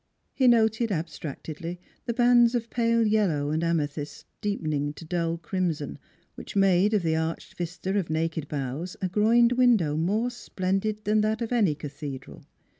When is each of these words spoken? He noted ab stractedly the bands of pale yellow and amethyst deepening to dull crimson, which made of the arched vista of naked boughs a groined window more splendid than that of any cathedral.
He 0.33 0.47
noted 0.47 0.91
ab 0.91 1.09
stractedly 1.09 1.77
the 2.07 2.13
bands 2.15 2.55
of 2.55 2.71
pale 2.71 3.05
yellow 3.05 3.51
and 3.51 3.63
amethyst 3.63 4.25
deepening 4.41 4.93
to 4.93 5.05
dull 5.05 5.37
crimson, 5.37 5.99
which 6.33 6.55
made 6.55 6.95
of 6.95 7.03
the 7.03 7.15
arched 7.15 7.55
vista 7.55 7.95
of 7.99 8.09
naked 8.09 8.47
boughs 8.47 8.97
a 8.99 9.07
groined 9.07 9.51
window 9.51 9.95
more 9.95 10.31
splendid 10.31 11.03
than 11.05 11.21
that 11.21 11.43
of 11.43 11.51
any 11.51 11.75
cathedral. 11.75 12.47